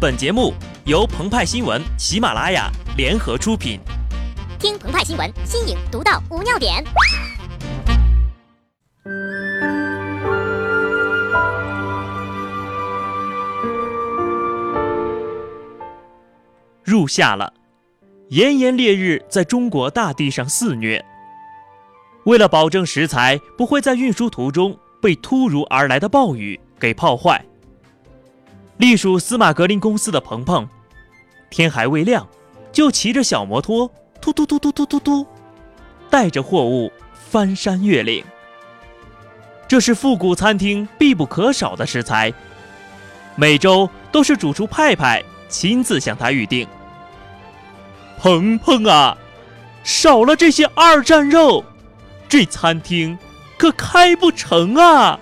[0.00, 0.54] 本节目
[0.86, 3.78] 由澎湃新闻、喜马拉雅联合出品。
[4.58, 6.82] 听澎湃新闻，新颖独到，无尿点。
[16.82, 17.52] 入夏了，
[18.30, 21.04] 炎炎烈日在中国大地上肆虐。
[22.24, 27.44] 为了保证食材不会在运输途中被突如而来的暴雨给泡坏。
[28.80, 30.66] 隶属司马格林公司的鹏鹏，
[31.50, 32.26] 天还未亮，
[32.72, 35.26] 就骑着小摩托，突突突突突突突，
[36.08, 38.24] 带着货物翻山越岭。
[39.68, 42.32] 这是复古餐厅必不可少的食材，
[43.36, 46.66] 每周都是主厨派派亲自向他预定。
[48.18, 49.14] 鹏鹏啊，
[49.84, 51.62] 少了这些二战肉，
[52.30, 53.18] 这餐厅
[53.58, 55.20] 可开不成啊！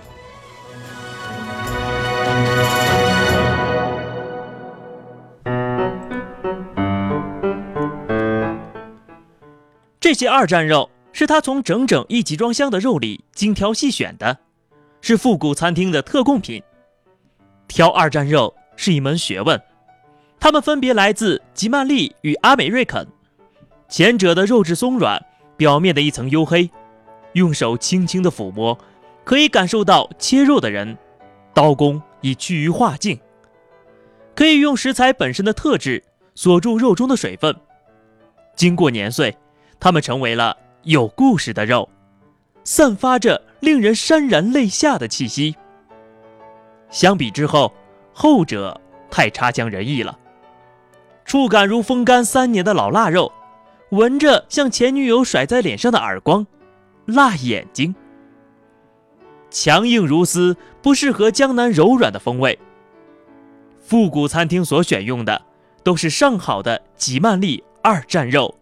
[10.09, 14.39] 这些二战肉是他从整整一集装箱的肉里精挑细选的，
[15.01, 16.63] 是复古餐厅的特供品。
[17.67, 19.61] 挑二战肉是一门学问，
[20.39, 23.07] 它们分别来自吉曼利与阿美瑞肯。
[23.87, 25.23] 前者的肉质松软，
[25.55, 26.71] 表面的一层黝黑，
[27.33, 28.75] 用手轻轻的抚摸，
[29.23, 30.97] 可以感受到切肉的人
[31.53, 33.19] 刀工已趋于化境，
[34.35, 37.55] 可以用食材本身的特质锁住肉中的水分，
[38.55, 39.37] 经过年岁。
[39.79, 41.87] 它们成为了有故事的肉，
[42.63, 45.55] 散发着令人潸然泪下的气息。
[46.89, 47.73] 相比之后，
[48.13, 50.17] 后者太差强人意了，
[51.23, 53.31] 触感如风干三年的老腊肉，
[53.91, 56.45] 闻着像前女友甩在脸上的耳光，
[57.05, 57.95] 辣眼睛。
[59.49, 62.59] 强硬如丝，不适合江南柔软的风味。
[63.79, 65.41] 复古餐厅所选用的
[65.83, 68.58] 都是上好的吉曼利二战肉。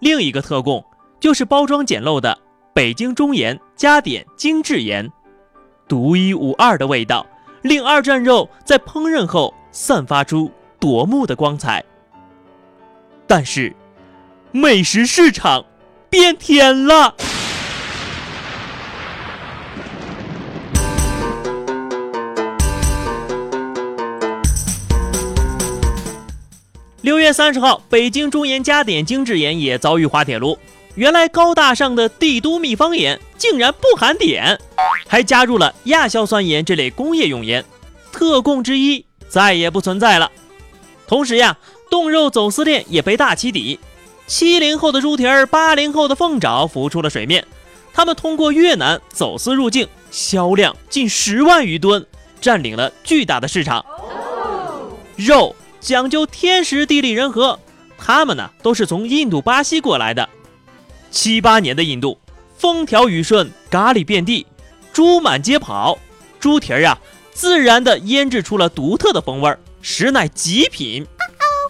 [0.00, 0.84] 另一个特供
[1.20, 2.38] 就是包装简陋的
[2.72, 5.10] 北京中盐加碘精致盐，
[5.88, 7.26] 独一无二的味道，
[7.62, 11.84] 令二战肉在烹饪后散发出夺目的光彩。
[13.26, 13.74] 但是，
[14.52, 15.64] 美食市场
[16.08, 17.14] 变天了。
[27.08, 30.58] 六月三十号，北京中盐加碘精制盐也遭遇滑铁卢。
[30.94, 34.58] 原来高大上的帝都秘方盐竟然不含碘，
[35.06, 37.64] 还加入了亚硝酸盐这类工业用盐，
[38.12, 40.30] 特供之一再也不存在了。
[41.06, 41.56] 同时呀，
[41.88, 43.80] 冻肉走私链也被大起底，
[44.26, 47.42] 七零后的猪蹄儿、八零后的凤爪浮出了水面。
[47.94, 52.04] 他们通过越南走私入境，销量近十万余吨，
[52.38, 53.82] 占领了巨大的市场。
[55.16, 55.56] 肉。
[55.80, 57.58] 讲究天时地利人和，
[57.96, 60.28] 他们呢都是从印度、巴西过来的。
[61.10, 62.18] 七八年的印度，
[62.56, 64.46] 风调雨顺，咖喱遍地，
[64.92, 65.98] 猪满街跑，
[66.38, 66.98] 猪蹄儿呀，
[67.32, 71.06] 自然的腌制出了独特的风味儿，实乃极品。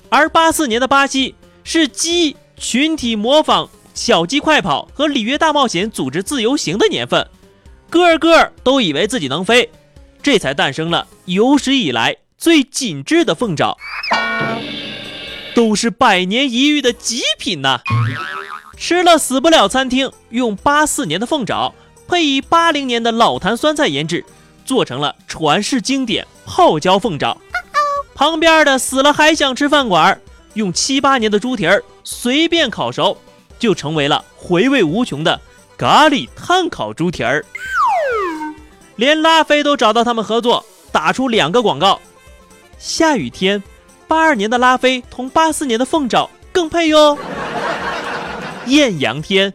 [0.09, 7.29] 而八四年的巴西，是鸡群体模仿小鸡快跑和里约大冒险组织自由行的年份，
[7.91, 9.71] 个个都以为自己能飞，
[10.23, 12.17] 这才诞生了有史以来。
[12.39, 13.77] 最紧致的凤爪，
[15.57, 17.81] 都是百年一遇的极品呐！
[18.77, 19.67] 吃了死不了。
[19.67, 21.75] 餐厅用八四年的凤爪，
[22.07, 24.25] 配以八零年的老坛酸菜腌制，
[24.65, 27.37] 做成了传世经典泡椒凤爪。
[28.15, 30.21] 旁边的死了还想吃饭馆，
[30.55, 33.19] 用七八年的猪蹄儿随便烤熟，
[33.59, 35.41] 就成为了回味无穷的
[35.77, 37.45] 咖喱炭烤猪蹄儿。
[38.95, 42.01] 连拉菲都找到他们合作，打出两个广告。
[42.79, 43.61] 下雨天，
[44.07, 47.19] 八二年的拉菲同八四年的凤爪更配哟。
[48.67, 49.53] 艳阳天，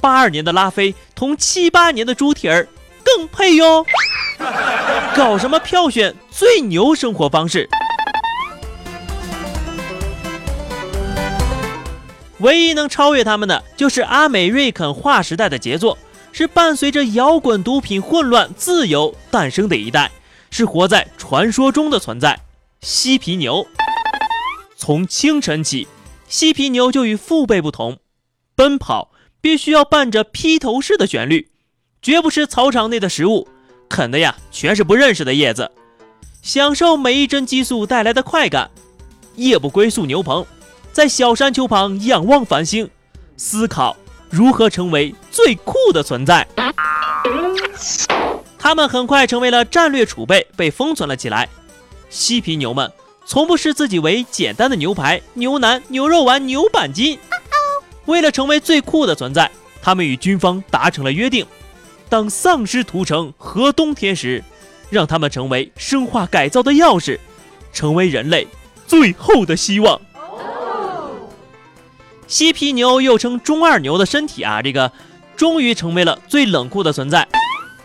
[0.00, 2.66] 八二年的拉菲同七八年的猪蹄儿
[3.04, 3.86] 更配哟。
[5.14, 7.68] 搞什么票选最牛生活方式？
[12.38, 15.96] 唯一能超越他们的，就是阿美瑞肯划时代的杰作，
[16.32, 20.10] 是伴随着摇滚、毒品、混乱、自由诞生的一代，
[20.50, 22.38] 是活在传说中的存在。
[22.88, 23.66] 西皮牛，
[24.76, 25.88] 从清晨起，
[26.28, 27.98] 西皮牛就与父辈不同，
[28.54, 29.10] 奔跑
[29.40, 31.50] 必须要伴着披头士的旋律，
[32.00, 33.48] 绝不吃草场内的食物，
[33.88, 35.72] 啃的呀全是不认识的叶子，
[36.42, 38.70] 享受每一针激素带来的快感。
[39.34, 40.46] 夜不归宿牛棚，
[40.92, 42.88] 在小山丘旁仰望繁星，
[43.36, 43.96] 思考
[44.30, 46.46] 如何成为最酷的存在。
[48.56, 51.48] 他们很快成为了战略储备，被封存了起来。
[52.08, 52.90] 西皮牛们
[53.24, 57.18] 从不视自己为简单的牛排、牛腩、牛肉丸、牛板筋。
[58.06, 59.50] 为了成为最酷的存在，
[59.82, 61.44] 他们与军方达成了约定：
[62.08, 64.44] 当丧尸屠城和冬天时，
[64.90, 67.18] 让他们成为生化改造的钥匙，
[67.72, 68.46] 成为人类
[68.86, 70.00] 最后的希望。
[72.28, 74.92] 犀皮牛又称中二牛的身体啊，这个
[75.36, 77.26] 终于成为了最冷酷的存在。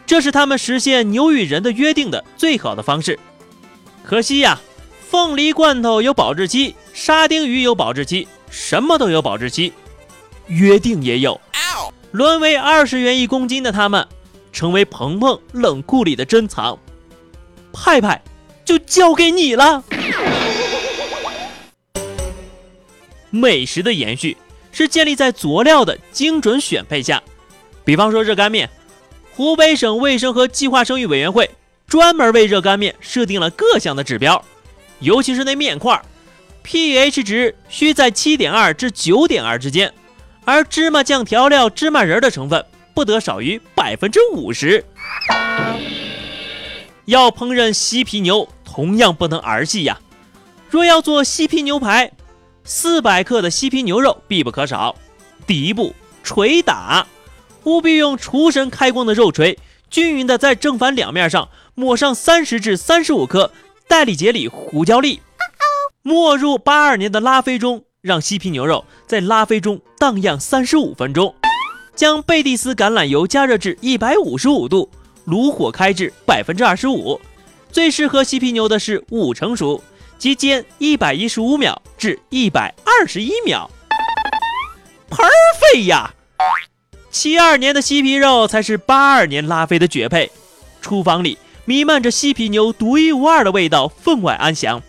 [0.06, 3.18] 这是他们实现牛与人的约定的最好的方式。
[4.04, 4.60] 可惜呀，
[5.10, 9.74] 凤梨罐头有保质期，沙丁鱼有保质期，什么都有保质期，
[10.48, 11.40] 约定也有。
[12.12, 14.06] 沦为二十元一公斤的他们，
[14.52, 16.78] 成为鹏鹏冷库里的珍藏。
[17.72, 18.22] 派派，
[18.66, 19.84] 就交给你了。
[23.30, 24.36] 美食的延续
[24.74, 27.24] 是建立在佐料的精准选配下，
[27.86, 28.70] 比方说热干面，
[29.34, 31.50] 湖北省卫生和计划生育委员会
[31.92, 34.42] 专门为热干面设定了各项的指标，
[35.00, 36.02] 尤其是那面块
[36.64, 39.94] ，pH 值需在七点二至九点二之间，
[40.46, 44.86] 而芝麻酱调料芝麻仁的成分不得少于百分之五十。
[47.04, 50.00] 要烹饪西皮牛，同样不能儿戏呀。
[50.70, 52.10] 若要做西皮牛排，
[52.64, 54.96] 四百克的西皮牛肉必不可少。
[55.46, 57.06] 第一步，捶打，
[57.66, 59.60] 务必用厨神开光的肉锤，
[59.90, 61.50] 均匀的在正反两面上
[61.82, 63.52] 抹上三十至三十五克
[63.88, 65.20] 代理杰里胡椒粒，
[66.04, 71.34] 没入八二年的拉菲中，让西皮牛肉在拉菲中荡漾三十五分钟，
[71.96, 74.92] 将贝蒂斯橄榄油加热至一百五十五度。
[75.26, 77.20] 炉火开至百分之二十五，
[77.72, 79.84] 最适合西皮牛的是五成熟，
[80.20, 83.68] 即煎一百一十五秒至一百二十一秒。
[85.10, 86.14] Perfect 呀！
[87.10, 90.32] 七二年的西皮肉才是八二年拉菲的绝配。
[90.80, 94.82] 厨房里弥漫着西皮牛独一无二的味道，分外安详。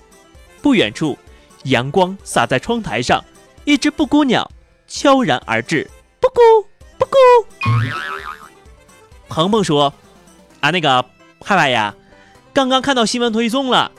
[0.61, 1.19] 不远处，
[1.65, 3.25] 阳光洒在窗台上，
[3.65, 4.51] 一只布谷鸟
[4.87, 5.91] 悄然而至。
[6.21, 7.17] 布谷布谷。
[9.29, 9.93] 鹏鹏说。
[10.61, 11.05] 啊，那个
[11.41, 11.93] 派派呀，
[12.55, 13.91] 刚刚看到新闻推送了，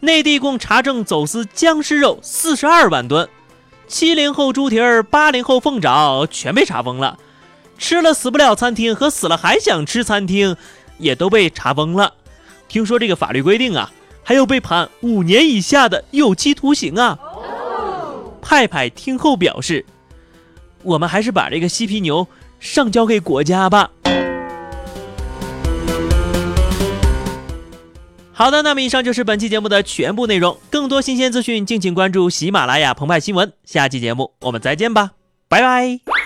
[0.00, 3.26] 内地共查证走私僵尸肉四十二万吨，
[3.88, 7.18] 七零后猪蹄儿、八零后凤爪全被查封了，
[7.78, 10.54] 吃了死不了餐厅和死了还想吃餐厅
[10.98, 12.12] 也都被查封了。
[12.70, 13.90] 听说这个法律规定啊，
[14.22, 17.18] 还有被判五年以下的有期徒刑啊。
[18.40, 19.84] 派派听后表示，
[20.82, 22.26] 我们还是把这个西皮牛
[22.60, 23.90] 上交给国家吧。
[28.32, 30.56] 好的，那么以上就是本期节目的全部内容。
[30.70, 33.52] 更多新鲜资讯，敬请关注喜马拉雅澎湃新闻。
[33.64, 35.10] 下期节目我们再见吧，
[35.48, 36.19] 拜拜。